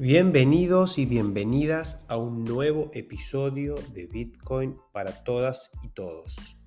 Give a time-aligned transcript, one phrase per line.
[0.00, 6.62] Bienvenidos y bienvenidas a un nuevo episodio de Bitcoin para todas y todos.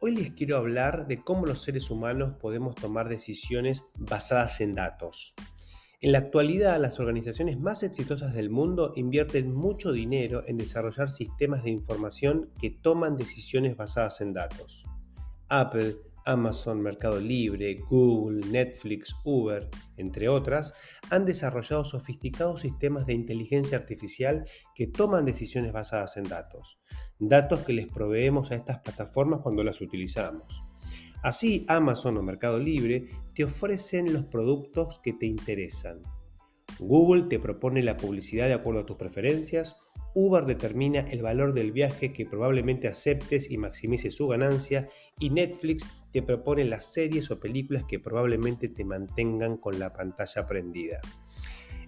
[0.00, 5.34] Hoy les quiero hablar de cómo los seres humanos podemos tomar decisiones basadas en datos.
[6.00, 11.64] En la actualidad, las organizaciones más exitosas del mundo invierten mucho dinero en desarrollar sistemas
[11.64, 14.84] de información que toman decisiones basadas en datos.
[15.48, 15.96] Apple,
[16.26, 20.74] Amazon, Mercado Libre, Google, Netflix, Uber, entre otras,
[21.08, 26.78] han desarrollado sofisticados sistemas de inteligencia artificial que toman decisiones basadas en datos,
[27.18, 30.62] datos que les proveemos a estas plataformas cuando las utilizamos.
[31.22, 36.02] Así, Amazon o Mercado Libre te ofrecen los productos que te interesan.
[36.78, 39.76] Google te propone la publicidad de acuerdo a tus preferencias,
[40.18, 45.84] Uber determina el valor del viaje que probablemente aceptes y maximice su ganancia y Netflix
[46.16, 50.98] te propone las series o películas que probablemente te mantengan con la pantalla prendida.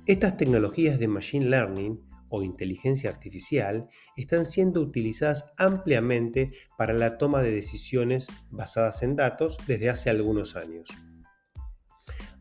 [0.04, 1.98] Estas tecnologías de Machine Learning
[2.28, 9.56] o inteligencia artificial están siendo utilizadas ampliamente para la toma de decisiones basadas en datos
[9.66, 10.90] desde hace algunos años.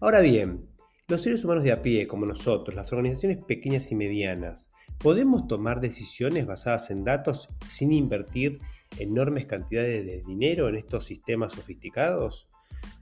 [0.02, 0.68] Ahora bien,
[1.08, 5.80] los seres humanos de a pie, como nosotros, las organizaciones pequeñas y medianas, ¿Podemos tomar
[5.80, 8.60] decisiones basadas en datos sin invertir
[8.98, 12.50] enormes cantidades de dinero en estos sistemas sofisticados?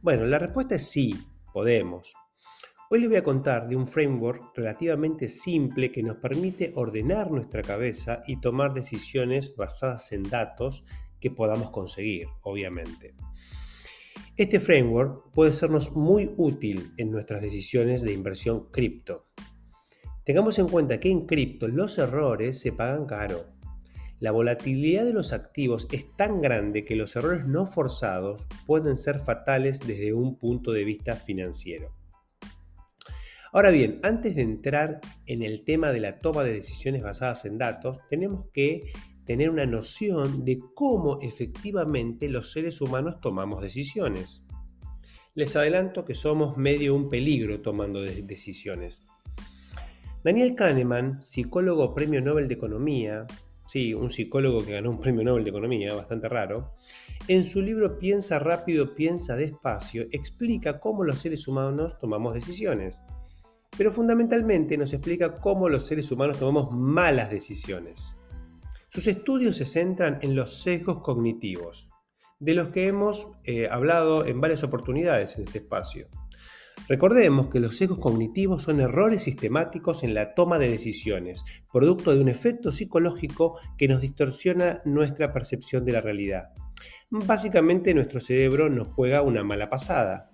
[0.02, 1.16] Bueno, la respuesta es sí,
[1.54, 2.14] podemos.
[2.92, 7.64] Hoy les voy a contar de un framework relativamente simple que nos permite ordenar nuestra
[7.64, 10.86] cabeza y tomar decisiones basadas en datos
[11.20, 13.16] que podamos conseguir, obviamente.
[14.38, 19.24] Este framework puede sernos muy útil en nuestras decisiones de inversión cripto.
[20.24, 23.55] Tengamos en cuenta que en cripto los errores se pagan caro.
[24.26, 29.20] La volatilidad de los activos es tan grande que los errores no forzados pueden ser
[29.20, 31.94] fatales desde un punto de vista financiero.
[33.54, 37.60] Ahora bien, antes de entrar en el tema de la toma de decisiones basadas en
[37.60, 38.92] datos, tenemos que
[39.26, 44.44] tener una noción de cómo efectivamente los seres humanos tomamos decisiones.
[45.36, 49.06] Les adelanto que somos medio un peligro tomando decisiones.
[50.24, 53.28] Daniel Kahneman, psicólogo premio Nobel de Economía,
[53.68, 56.74] sí, un psicólogo que ganó un premio Nobel de Economía, bastante raro,
[57.28, 63.02] en su libro Piensa rápido, piensa despacio, explica cómo los seres humanos tomamos decisiones.
[63.78, 68.16] Pero fundamentalmente nos explica cómo los seres humanos tomamos malas decisiones.
[68.90, 71.90] Sus estudios se centran en los sesgos cognitivos,
[72.40, 76.08] de los que hemos eh, hablado en varias oportunidades en este espacio.
[76.88, 82.22] Recordemos que los sesgos cognitivos son errores sistemáticos en la toma de decisiones, producto de
[82.22, 86.54] un efecto psicológico que nos distorsiona nuestra percepción de la realidad.
[87.10, 90.32] Básicamente nuestro cerebro nos juega una mala pasada.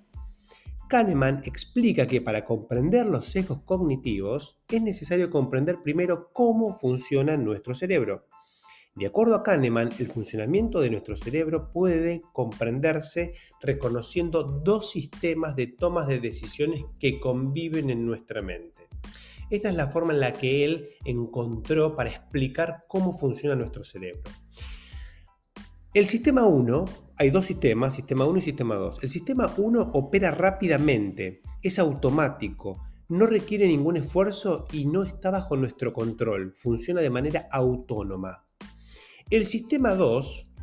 [0.90, 7.74] Kahneman explica que para comprender los sesgos cognitivos es necesario comprender primero cómo funciona nuestro
[7.74, 8.28] cerebro.
[8.96, 15.68] De acuerdo a Kahneman, el funcionamiento de nuestro cerebro puede comprenderse reconociendo dos sistemas de
[15.68, 18.90] tomas de decisiones que conviven en nuestra mente.
[19.50, 24.24] Esta es la forma en la que él encontró para explicar cómo funciona nuestro cerebro.
[25.94, 26.86] El sistema 1,
[27.18, 29.04] hay dos sistemas, sistema 1 y sistema 2.
[29.04, 35.58] El sistema 1 opera rápidamente, es automático, no requiere ningún esfuerzo y no está bajo
[35.58, 38.46] nuestro control, funciona de manera autónoma.
[39.30, 40.54] El sistema 2,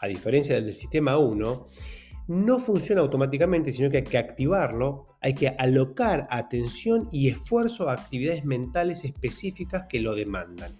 [0.00, 1.66] a diferencia del sistema 1,
[2.26, 7.94] no funciona automáticamente, sino que hay que activarlo, hay que alocar atención y esfuerzo a
[7.94, 10.78] actividades mentales específicas que lo demandan.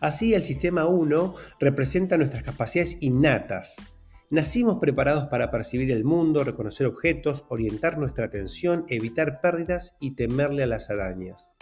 [0.00, 3.76] Así, el sistema 1 representa nuestras capacidades innatas.
[4.30, 10.62] Nacimos preparados para percibir el mundo, reconocer objetos, orientar nuestra atención, evitar pérdidas y temerle
[10.62, 11.52] a las arañas.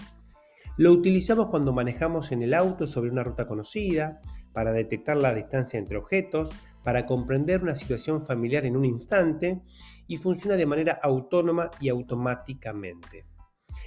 [0.76, 4.22] Lo utilizamos cuando manejamos en el auto sobre una ruta conocida,
[4.52, 6.50] para detectar la distancia entre objetos,
[6.90, 9.62] para comprender una situación familiar en un instante
[10.08, 13.26] y funciona de manera autónoma y automáticamente.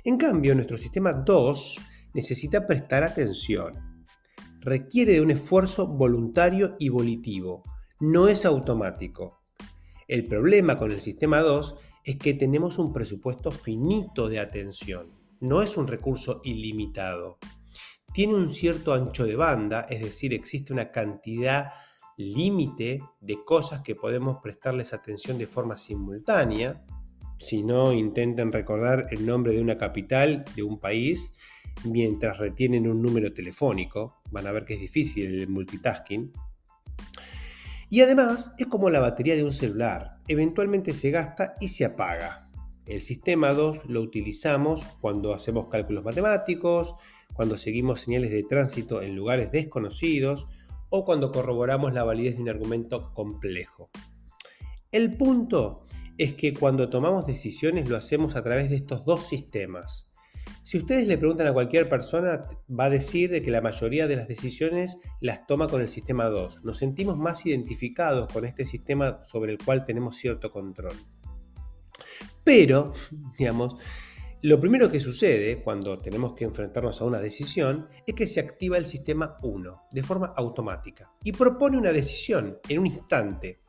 [0.05, 1.81] En cambio, nuestro sistema 2
[2.13, 4.05] necesita prestar atención.
[4.61, 7.63] Requiere de un esfuerzo voluntario y volitivo.
[7.99, 9.41] No es automático.
[10.07, 11.75] El problema con el sistema 2
[12.05, 15.11] es que tenemos un presupuesto finito de atención.
[15.41, 17.37] No es un recurso ilimitado
[18.13, 21.71] tiene un cierto ancho de banda, es decir, existe una cantidad
[22.17, 26.85] límite de cosas que podemos prestarles atención de forma simultánea.
[27.37, 31.33] Si no, intenten recordar el nombre de una capital, de un país,
[31.83, 34.21] mientras retienen un número telefónico.
[34.31, 36.31] Van a ver que es difícil el multitasking.
[37.89, 40.17] Y además es como la batería de un celular.
[40.27, 42.49] Eventualmente se gasta y se apaga.
[42.85, 46.95] El sistema 2 lo utilizamos cuando hacemos cálculos matemáticos,
[47.33, 50.47] cuando seguimos señales de tránsito en lugares desconocidos
[50.95, 53.89] o cuando corroboramos la validez de un argumento complejo.
[54.91, 55.85] El punto
[56.19, 60.13] es que cuando tomamos decisiones lo hacemos a través de estos dos sistemas.
[60.61, 64.17] Si ustedes le preguntan a cualquier persona, va a decir de que la mayoría de
[64.17, 66.63] las decisiones las toma con el sistema 2.
[66.63, 70.93] Nos sentimos más identificados con este sistema sobre el cual tenemos cierto control.
[72.43, 72.93] Pero,
[73.39, 73.81] digamos,
[74.43, 78.77] lo primero que sucede cuando tenemos que enfrentarnos a una decisión es que se activa
[78.77, 83.61] el sistema 1 de forma automática y propone una decisión en un instante.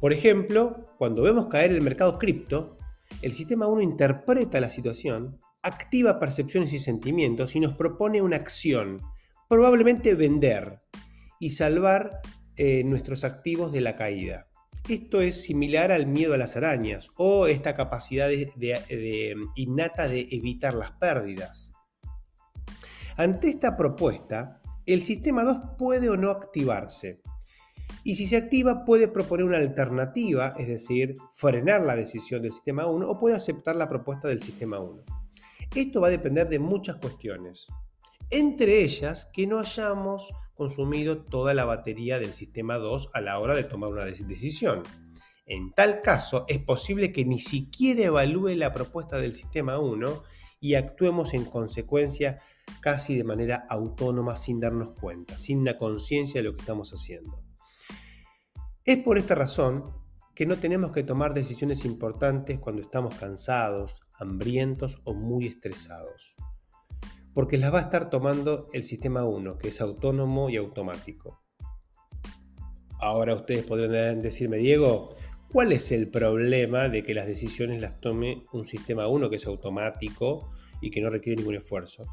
[0.00, 2.78] Por ejemplo, cuando vemos caer el mercado cripto,
[3.20, 9.02] el sistema 1 interpreta la situación, activa percepciones y sentimientos y nos propone una acción,
[9.50, 10.78] probablemente vender
[11.38, 12.20] y salvar
[12.56, 14.48] eh, nuestros activos de la caída.
[14.88, 18.30] Esto es similar al miedo a las arañas o esta capacidad
[19.54, 21.72] innata de evitar las pérdidas.
[23.18, 27.20] Ante esta propuesta, el sistema 2 puede o no activarse.
[28.02, 32.86] Y si se activa, puede proponer una alternativa, es decir, frenar la decisión del sistema
[32.86, 35.02] 1 o puede aceptar la propuesta del sistema 1.
[35.74, 37.66] Esto va a depender de muchas cuestiones,
[38.30, 43.54] entre ellas que no hayamos consumido toda la batería del sistema 2 a la hora
[43.54, 44.82] de tomar una decisión.
[45.46, 50.24] En tal caso, es posible que ni siquiera evalúe la propuesta del sistema 1
[50.58, 52.40] y actuemos en consecuencia
[52.80, 57.40] casi de manera autónoma sin darnos cuenta, sin la conciencia de lo que estamos haciendo.
[58.84, 59.94] Es por esta razón
[60.34, 66.34] que no tenemos que tomar decisiones importantes cuando estamos cansados, hambrientos o muy estresados
[67.38, 71.40] porque las va a estar tomando el sistema 1, que es autónomo y automático.
[72.98, 75.10] Ahora ustedes podrán decirme, Diego,
[75.52, 79.46] ¿cuál es el problema de que las decisiones las tome un sistema 1 que es
[79.46, 80.50] automático
[80.80, 82.06] y que no requiere ningún esfuerzo?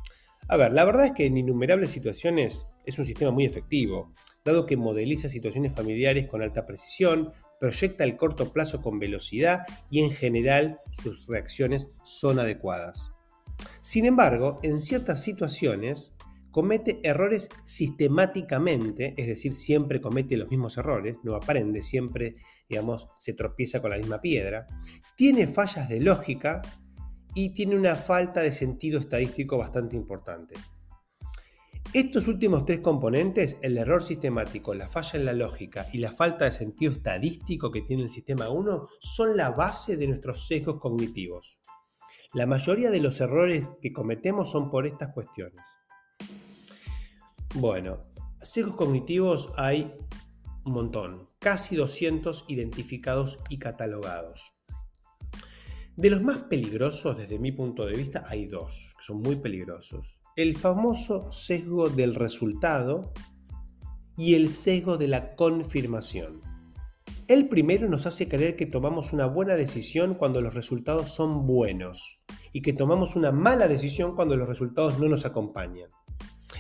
[0.48, 4.14] A ver, la verdad es que en innumerables situaciones es un sistema muy efectivo,
[4.44, 10.02] dado que modeliza situaciones familiares con alta precisión, proyecta el corto plazo con velocidad y
[10.02, 13.15] en general sus reacciones son adecuadas.
[13.82, 16.14] Sin embargo, en ciertas situaciones
[16.52, 22.38] comete errores sistemáticamente, es decir, siempre comete los mismos errores, no aprende, siempre,
[22.70, 24.68] digamos, se tropieza con la misma piedra,
[25.18, 26.62] tiene fallas de lógica
[27.34, 30.56] y tiene una falta de sentido estadístico bastante importante.
[31.94, 36.46] Estos últimos tres componentes, el error sistemático, la falla en la lógica y la falta
[36.46, 41.60] de sentido estadístico que tiene el sistema 1, son la base de nuestros sesgos cognitivos.
[42.36, 45.66] La mayoría de los errores que cometemos son por estas cuestiones.
[47.54, 48.00] Bueno,
[48.42, 49.96] sesgos cognitivos hay
[50.66, 54.54] un montón, casi 200 identificados y catalogados.
[55.96, 60.18] De los más peligrosos, desde mi punto de vista, hay dos, que son muy peligrosos.
[60.36, 63.14] El famoso sesgo del resultado
[64.18, 66.42] y el sesgo de la confirmación.
[67.28, 72.20] El primero nos hace creer que tomamos una buena decisión cuando los resultados son buenos
[72.54, 75.90] y que tomamos una mala decisión cuando los resultados no nos acompañan.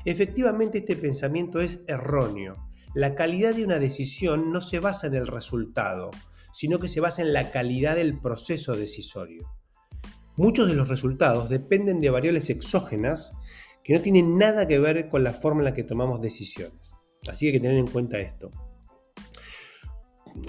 [0.05, 2.57] Efectivamente, este pensamiento es erróneo.
[2.95, 6.09] La calidad de una decisión no se basa en el resultado,
[6.51, 9.47] sino que se basa en la calidad del proceso decisorio.
[10.35, 13.33] Muchos de los resultados dependen de variables exógenas
[13.83, 16.95] que no tienen nada que ver con la forma en la que tomamos decisiones.
[17.27, 18.51] Así que hay que tener en cuenta esto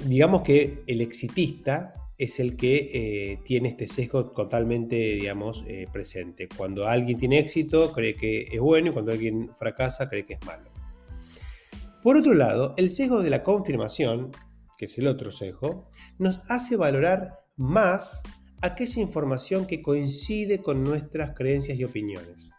[0.04, 6.48] digamos que el exitista es el que eh, tiene este sesgo totalmente, digamos, eh, presente.
[6.48, 10.44] Cuando alguien tiene éxito, cree que es bueno y cuando alguien fracasa, cree que es
[10.44, 10.70] malo.
[12.02, 14.30] Por otro lado, el sesgo de la confirmación,
[14.78, 18.22] que es el otro sesgo, nos hace valorar más
[18.62, 22.50] aquella información que coincide con nuestras creencias y opiniones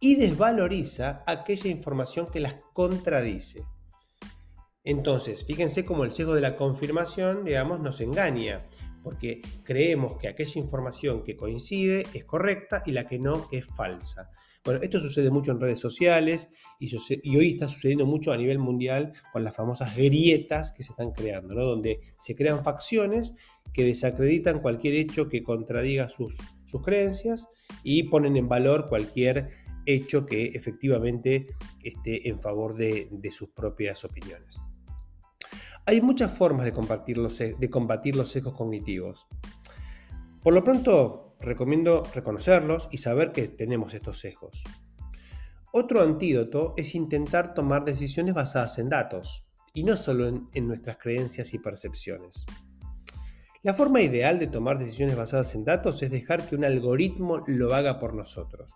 [0.00, 3.64] y desvaloriza aquella información que las contradice.
[4.84, 8.66] Entonces, fíjense cómo el sesgo de la confirmación, digamos, nos engaña,
[9.02, 14.30] porque creemos que aquella información que coincide es correcta y la que no es falsa.
[14.64, 16.94] Bueno, esto sucede mucho en redes sociales y,
[17.36, 21.54] hoy está sucediendo mucho a nivel mundial con las famosas grietas que se están creando,
[21.54, 21.62] ¿no?
[21.62, 23.34] donde se crean facciones
[23.72, 26.36] que desacreditan cualquier hecho que contradiga sus,
[26.84, 27.48] creencias
[27.82, 29.48] y ponen en valor cualquier
[29.86, 31.48] hecho que efectivamente
[31.82, 34.60] esté en favor de sus propias opiniones.
[35.86, 39.26] Hay muchas formas de, combatir los, de combatir los sesgos cognitivos.
[40.42, 44.62] Por lo pronto, recomiendo reconocerlos y saber que tenemos estos sesgos.
[45.72, 51.54] Otro antídoto es intentar tomar decisiones basadas en datos y no solo en, nuestras creencias
[51.54, 52.44] y percepciones.
[53.62, 57.74] La forma ideal de tomar decisiones basadas en datos es dejar que un algoritmo lo
[57.74, 58.72] haga por nosotros.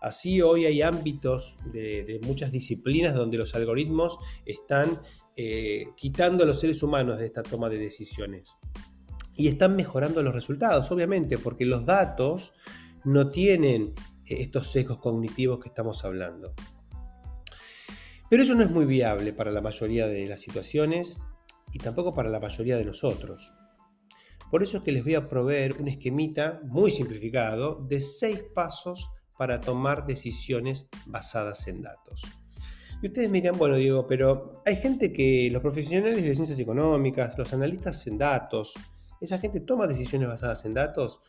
[0.00, 5.00] Así hoy hay ámbitos de, muchas disciplinas donde los algoritmos están
[5.36, 8.56] eh, quitando a los seres humanos de esta toma de decisiones.
[9.34, 12.52] Y están mejorando los resultados, obviamente, porque los datos
[13.04, 13.94] no tienen
[14.26, 16.54] eh, estos sesgos cognitivos que estamos hablando.
[18.28, 21.18] Pero eso no es muy viable para la mayoría de las situaciones
[21.72, 23.54] y tampoco para la mayoría de nosotros.
[24.50, 29.10] Por eso es que les voy a proveer un esquemita muy simplificado de seis pasos
[29.38, 32.22] para tomar decisiones basadas en datos.
[33.02, 37.36] Y ustedes me dirán, bueno, Diego, pero hay gente que, los profesionales de ciencias económicas,
[37.36, 38.74] los analistas en datos,
[39.20, 41.20] esa gente toma decisiones basadas en datos.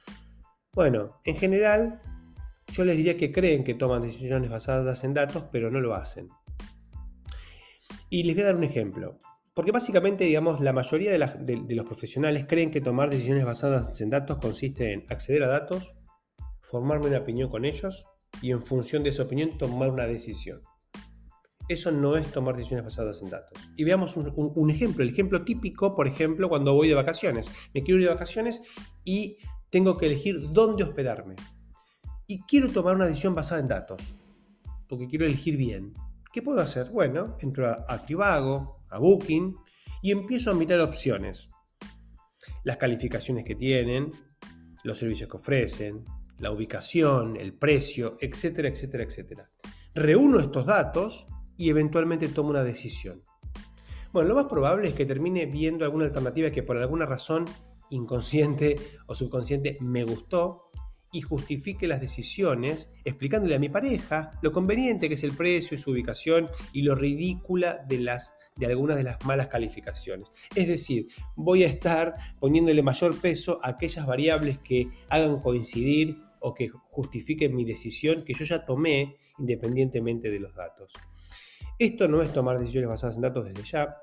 [0.71, 1.99] Bueno, en general,
[2.71, 6.29] yo les diría que creen que toman decisiones basadas en datos, pero no lo hacen.
[8.11, 9.17] Y les voy a dar un ejemplo.
[9.55, 14.37] Porque básicamente, digamos, la mayoría de, los profesionales creen que tomar decisiones basadas en datos
[14.37, 15.95] consiste en acceder a datos,
[16.61, 18.05] formarme una opinión con ellos
[18.43, 20.61] y en función de esa opinión tomar una decisión.
[21.69, 23.57] Eso no es tomar decisiones basadas en datos.
[23.77, 25.03] Y veamos un, ejemplo.
[25.03, 27.49] El ejemplo típico, por ejemplo, cuando voy de vacaciones.
[27.73, 28.61] Me quiero ir de vacaciones
[29.03, 29.37] y
[29.69, 31.35] tengo que elegir dónde hospedarme.
[32.27, 34.15] Y quiero tomar una decisión basada en datos.
[34.89, 35.93] Porque quiero elegir bien.
[36.33, 36.89] ¿Qué puedo hacer?
[36.89, 39.55] Bueno, entro a, Trivago, a Booking
[40.01, 41.49] y empiezo a mirar opciones.
[42.63, 44.11] Las calificaciones que tienen,
[44.83, 46.03] los servicios que ofrecen,
[46.39, 49.49] la ubicación, el precio, etcétera, etcétera, etcétera.
[49.93, 51.27] Reúno estos datos
[51.63, 53.23] y eventualmente tomo una decisión.
[54.11, 57.45] Bueno, lo más probable es que termine viendo alguna alternativa que por alguna razón
[57.89, 58.75] inconsciente
[59.07, 60.71] o subconsciente me gustó
[61.13, 65.77] y justifique las decisiones explicándole a mi pareja lo conveniente que es el precio y
[65.77, 70.31] su ubicación y lo ridícula de las de algunas de las malas calificaciones.
[70.53, 76.53] Es decir, voy a estar poniéndole mayor peso a aquellas variables que hagan coincidir o
[76.53, 80.93] que justifiquen mi decisión que yo ya tomé independientemente de los datos.
[81.83, 83.97] Esto no es tomar decisiones basadas en datos desde ya.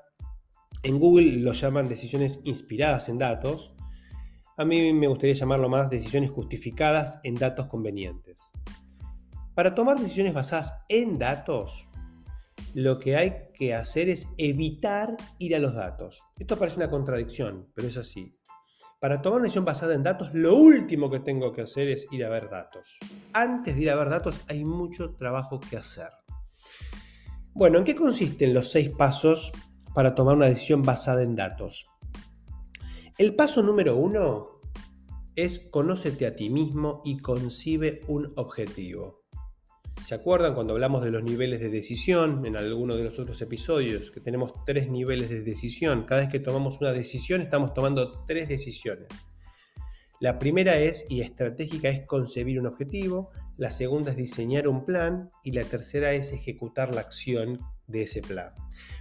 [0.83, 3.73] En Google lo llaman decisiones inspiradas en datos.
[4.55, 8.51] A mí me gustaría llamarlo más decisiones justificadas en datos convenientes.
[9.55, 11.87] Para tomar decisiones basadas en datos,
[12.75, 16.21] lo que hay que hacer es evitar ir a los datos.
[16.37, 18.37] Esto parece una contradicción, pero es así.
[18.99, 22.23] Para tomar una decisión basada en datos, lo último que tengo que hacer es ir
[22.25, 22.99] a ver datos.
[23.33, 26.09] Antes de ir a ver datos hay mucho trabajo que hacer.
[27.53, 29.51] Bueno, ¿en qué consisten los seis pasos
[29.93, 31.87] para tomar una decisión basada en datos?
[33.17, 34.61] El paso número uno
[35.35, 39.25] es conócete a ti mismo y concibe un objetivo.
[40.01, 44.11] ¿Se acuerdan cuando hablamos de los niveles de decisión en alguno de los otros episodios?
[44.11, 46.03] Que tenemos tres niveles de decisión.
[46.03, 49.09] Cada vez que tomamos una decisión estamos tomando tres decisiones.
[50.21, 55.31] La primera es, y estratégica, es concebir un objetivo, la segunda es diseñar un plan
[55.43, 58.53] y la tercera es ejecutar la acción de ese plan.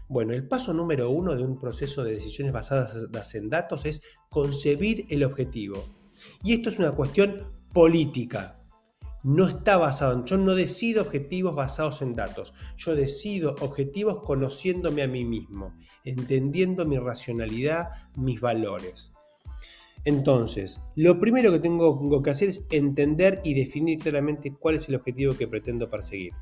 [0.09, 4.01] Bueno, el paso número uno de un proceso de decisiones basadas en datos es
[4.31, 5.85] concebir el objetivo.
[6.43, 8.59] Y esto es una cuestión política.
[9.23, 15.03] No está basado en, yo no decido objetivos basados en datos, yo decido objetivos conociéndome
[15.03, 19.13] a mí mismo, entendiendo mi racionalidad, mis valores.
[20.05, 24.95] Entonces, lo primero que tengo que hacer es entender y definir claramente cuál es el
[24.95, 26.33] objetivo que pretendo perseguir.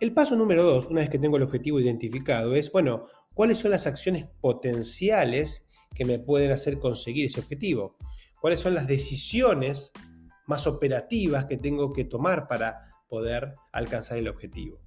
[0.00, 3.70] El paso número dos, una vez que tengo el objetivo identificado, es, bueno, cuáles son
[3.70, 7.96] las acciones potenciales que me pueden hacer conseguir ese objetivo.
[8.40, 9.92] Cuáles son las decisiones
[10.46, 14.80] más operativas que tengo que tomar para poder alcanzar el objetivo.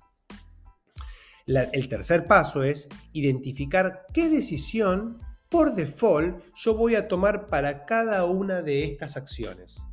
[1.45, 5.19] el tercer paso es identificar qué decisión
[5.53, 9.85] por default yo voy a tomar para cada una de estas acciones.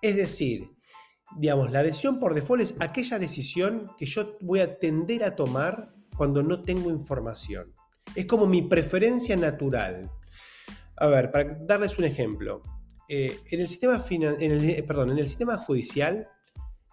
[0.00, 0.70] Es decir,
[1.36, 5.92] digamos, la decisión por default es aquella decisión que yo voy a tender a tomar
[6.16, 7.74] cuando no tengo información.
[8.14, 10.10] Es como mi preferencia natural.
[10.96, 12.62] A ver, para darles un ejemplo.
[13.06, 16.28] Eh, en, el sistema en, perdón, en el sistema judicial,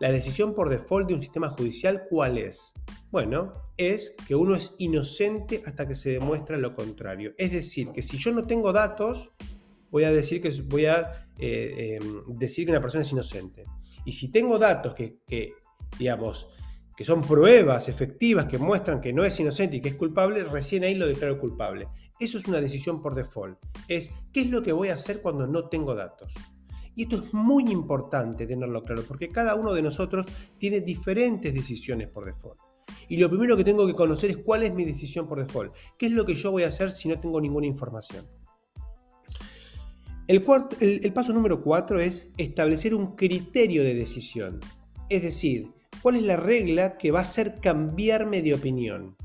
[0.02, 2.74] la decisión por default de un sistema judicial, ¿cuál es?
[3.12, 7.36] Bueno, es que uno es inocente hasta que se demuestra lo contrario.
[7.38, 9.30] Es decir, que si yo no tengo datos,
[9.92, 13.66] voy a decir que, voy a, eh, em, decir que una persona es inocente.
[14.04, 15.20] Y si tengo datos que,
[16.00, 16.50] digamos,
[16.98, 20.84] que son pruebas efectivas que muestran que no es inocente y que es culpable, recién
[20.84, 21.88] ahí lo declaro culpable.
[22.20, 23.60] Eso es una decisión por default.
[23.88, 26.34] Es qué es lo que voy a hacer cuando no tengo datos.
[26.96, 30.26] Y esto es muy importante tenerlo claro, porque cada uno de nosotros
[30.58, 32.60] tiene diferentes decisiones por default.
[33.08, 35.74] Y lo primero que tengo que conocer es cuál es mi decisión por default.
[35.98, 38.26] ¿Qué es lo que yo voy a hacer si no tengo ninguna información?
[40.28, 40.46] El,
[40.80, 44.60] el, paso número cuatro es establecer un criterio de decisión.
[45.10, 45.72] Es decir,
[46.02, 49.18] cuál es la regla que va a hacer cambiarme de opinión.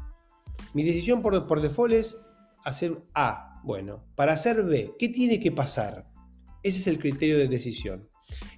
[0.75, 2.19] Mi decisión por, por default es
[2.65, 3.61] hacer A.
[3.63, 6.07] Bueno, para hacer B, ¿qué tiene que pasar?
[6.67, 8.09] Ese es el criterio de decisión.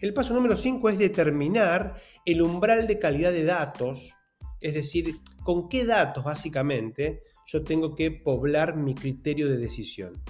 [0.00, 4.15] El paso número 5 es determinar el umbral de calidad de datos,
[4.62, 10.23] es decir, con qué datos básicamente yo tengo que poblar mi criterio de decisión.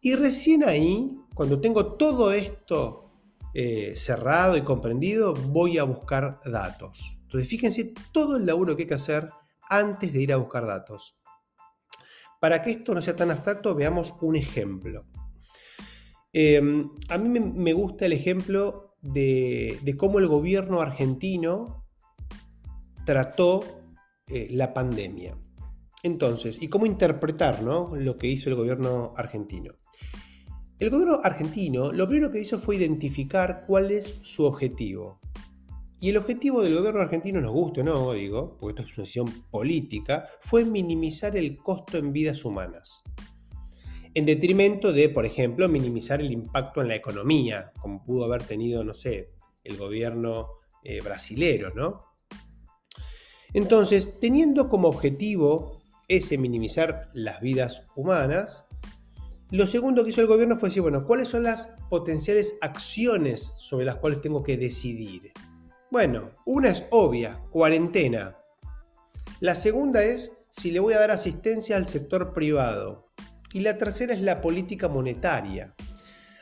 [0.00, 3.12] Y recién ahí, cuando tengo todo esto
[3.52, 7.18] eh, cerrado y comprendido, voy a buscar datos.
[7.24, 9.28] Entonces, fíjense todo el laburo que hay que hacer
[9.68, 11.14] antes de ir a buscar datos.
[12.40, 15.04] Para que esto no sea tan abstracto, veamos un ejemplo.
[16.36, 21.86] Em, a mí me, gusta el ejemplo de, cómo el gobierno argentino
[23.06, 23.62] trató
[24.26, 25.38] eh, la pandemia.
[26.02, 29.74] Entonces, y cómo interpretar lo que hizo el gobierno argentino.
[30.80, 35.20] El gobierno argentino lo primero que hizo fue identificar cuál es su objetivo.
[36.00, 39.04] Y el objetivo del gobierno argentino, nos guste o no, digo, porque esto es una
[39.04, 43.04] decisión política, fue minimizar el costo en vidas humanas
[44.14, 48.84] en detrimento de, por ejemplo, minimizar el impacto en la economía, como pudo haber tenido,
[48.84, 49.30] no sé,
[49.64, 50.50] el gobierno
[50.84, 52.04] eh, brasilero, ¿no?
[53.52, 58.66] Entonces, teniendo como objetivo ese minimizar las vidas humanas,
[59.50, 63.86] lo segundo que hizo el gobierno fue decir, bueno, ¿cuáles son las potenciales acciones sobre
[63.86, 65.32] las cuales tengo que decidir?
[65.90, 68.36] Bueno, una es obvia, cuarentena.
[69.40, 73.03] La segunda es si le voy a dar asistencia al sector privado.
[73.54, 75.74] Y la tercera es la política monetaria.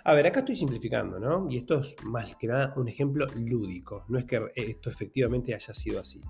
[0.05, 1.47] A ver, acá estoy simplificando, ¿no?
[1.49, 5.75] Y esto es más que nada un ejemplo lúdico, no es que esto efectivamente haya
[5.75, 6.23] sido así.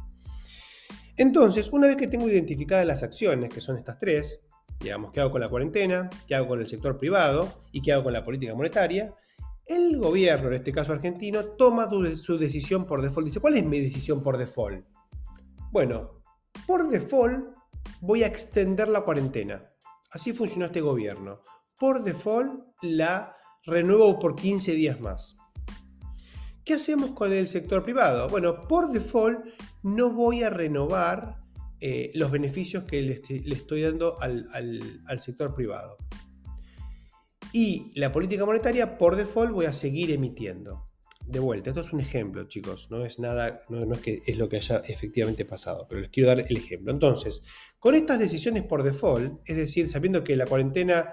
[1.17, 4.45] Entonces, una vez que tengo identificadas las acciones, que son estas tres,
[4.81, 8.03] digamos, qué hago con la cuarentena, qué hago con el sector privado y qué hago
[8.03, 9.15] con la política monetaria,
[9.67, 13.27] el gobierno, en este caso argentino, toma su decisión por default.
[13.27, 14.85] Dice, ¿cuál es mi decisión por default?
[15.71, 16.25] Bueno,
[16.67, 17.55] por default
[18.01, 19.72] voy a extender la cuarentena.
[20.13, 21.41] Así funcionó este gobierno.
[21.79, 25.37] Por default la renuevo por 15 días más.
[26.65, 28.29] ¿Qué hacemos con el sector privado?
[28.29, 29.41] Bueno, por default
[29.83, 31.39] no voy a renovar
[31.81, 33.21] eh, los beneficios que le,
[33.55, 35.97] estoy dando al, sector privado.
[37.53, 40.92] Y la política monetaria, por default, voy a seguir emitiendo.
[41.27, 44.49] De vuelta, esto es un ejemplo, chicos, no es nada, no, es que es lo
[44.49, 46.93] que haya efectivamente pasado, pero les quiero dar el ejemplo.
[46.93, 47.45] Entonces,
[47.79, 51.11] con estas decisiones por default, es decir, sabiendo que la cuarentena,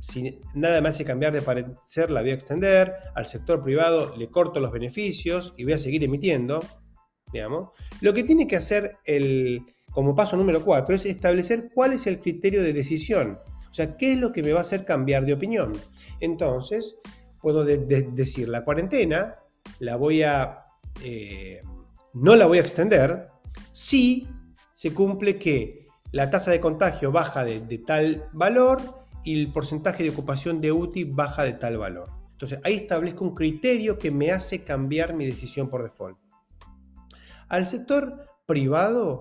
[0.00, 4.28] si nada me hace cambiar de parecer, la voy a extender, al sector privado le
[4.28, 6.62] corto los beneficios y voy a seguir emitiendo,
[7.32, 9.62] digamos, lo que tiene que hacer el,
[9.94, 13.38] como paso número 4 es establecer cuál es el criterio de decisión.
[13.70, 15.72] O sea, qué es lo que me va a hacer cambiar de opinión.
[16.20, 17.00] Entonces,
[17.40, 19.36] puedo decir la cuarentena
[19.80, 20.66] la voy a,
[21.02, 21.62] eh,
[22.14, 23.28] no la voy a extender
[23.72, 24.28] si
[24.74, 28.80] se cumple que la tasa de contagio baja de, tal valor
[29.24, 32.10] y el porcentaje de ocupación de UTI baja de tal valor.
[32.32, 36.18] Entonces ahí establezco un criterio que me hace cambiar mi decisión por default.
[37.48, 39.20] Al sector privado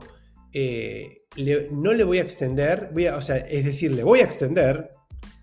[0.51, 1.25] eh,
[1.71, 4.91] no le voy a extender, o sea, es decir, le voy a extender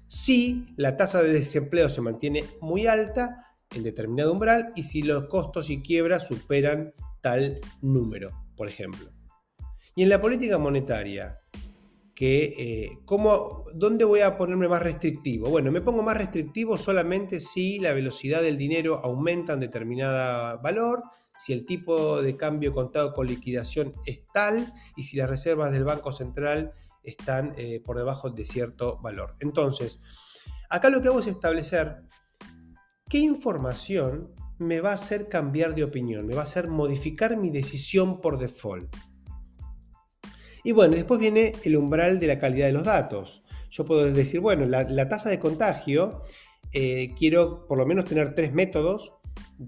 [0.06, 5.26] si la tasa de desempleo se mantiene muy alta en determinado umbral y si los
[5.26, 9.10] costos y quiebras superan tal número, por ejemplo.
[9.94, 11.38] Y en la política monetaria,
[12.14, 12.98] que, eh,
[13.74, 15.48] ¿dónde voy a ponerme más restrictivo?
[15.48, 21.02] Bueno, me pongo más restrictivo solamente si la velocidad del dinero aumenta en determinado valor,
[21.38, 25.84] si el tipo de cambio contado con liquidación es tal y si las reservas del
[25.84, 29.36] Banco Central están eh, por debajo de cierto valor.
[29.40, 30.02] Entonces,
[30.68, 32.02] acá lo que hago es establecer
[33.10, 36.28] ¿Qué información me va a hacer cambiar de opinión?
[36.28, 38.94] Me va a hacer modificar mi decisión por default.
[40.62, 43.42] Y bueno, después viene el umbral de la calidad de los datos.
[43.68, 46.22] Yo puedo decir, bueno, la, tasa de contagio,
[46.72, 49.18] eh, quiero por lo menos tener tres métodos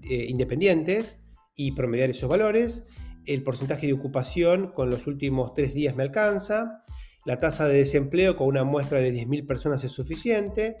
[0.03, 1.17] eh, independientes
[1.53, 2.85] y promediar esos valores.
[3.25, 6.85] El porcentaje de ocupación con los últimos tres días me alcanza.
[7.25, 10.77] La tasa de desempleo con una muestra de 10.000 personas es suficiente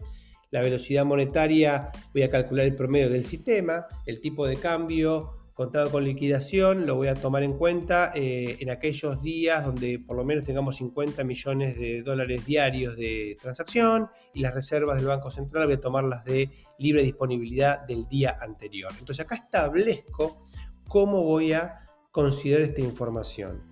[0.53, 5.89] la velocidad monetaria, voy a calcular el promedio del sistema, el tipo de cambio contado
[5.89, 10.23] con liquidación, lo voy a tomar en cuenta eh, en aquellos días donde por lo
[10.23, 15.65] menos tengamos 50 millones de dólares diarios de transacción y las reservas del Banco Central
[15.65, 18.91] voy a tomarlas de libre disponibilidad del día anterior.
[18.99, 20.45] Entonces acá establezco
[20.87, 21.79] cómo voy a
[22.11, 23.63] considerar esta información.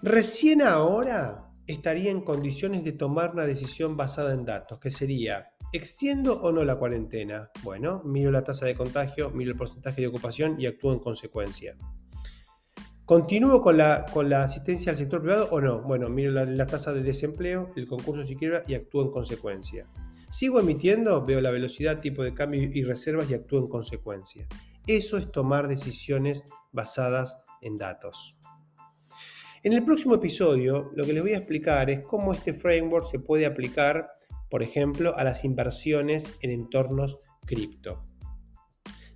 [0.00, 6.40] Recién ahora estaría en condiciones de tomar una decisión basada en datos, que sería ¿Extiendo
[6.40, 7.50] o no la cuarentena?
[7.64, 11.76] Bueno, miro la tasa de contagio, miro el porcentaje de ocupación y actúo en consecuencia.
[13.04, 15.82] ¿Continúo con la, con la asistencia al sector privado o no?
[15.82, 19.88] Bueno, miro la, tasa de desempleo, el concurso si quiebra y actúo en consecuencia.
[20.30, 21.26] ¿Sigo emitiendo?
[21.26, 24.46] Veo la velocidad, tipo de cambio y reservas y actúo en consecuencia.
[24.86, 28.38] Eso es tomar decisiones basadas en datos.
[29.64, 33.18] En el próximo episodio lo que les voy a explicar es cómo este framework se
[33.18, 34.06] puede aplicar,
[34.54, 38.04] por ejemplo, a las inversiones en entornos cripto.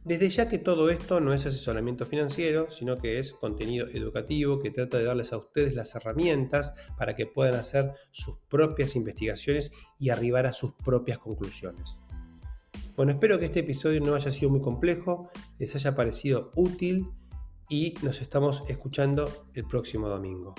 [0.02, 4.72] Desde ya que todo esto no es asesoramiento financiero, sino que es contenido educativo que
[4.72, 9.70] trata de darles a ustedes las herramientas para que puedan hacer sus propias investigaciones
[10.00, 12.00] y arribar a sus propias conclusiones.
[12.96, 17.06] Bueno, espero que este episodio no haya sido muy complejo, les haya parecido útil
[17.68, 20.56] y nos estamos escuchando el próximo domingo.